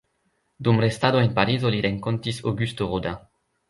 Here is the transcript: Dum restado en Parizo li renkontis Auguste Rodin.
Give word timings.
Dum 0.67 0.81
restado 0.85 1.21
en 1.27 1.31
Parizo 1.37 1.75
li 1.77 1.85
renkontis 1.89 2.43
Auguste 2.49 2.93
Rodin. 2.93 3.27